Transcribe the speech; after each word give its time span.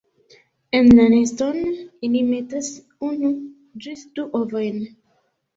En 0.77 0.87
la 0.99 1.03
neston 1.13 1.59
ili 2.09 2.23
metas 2.31 2.71
unu 3.11 3.31
ĝis 3.87 4.03
du 4.17 4.27
ovojn. 4.41 4.83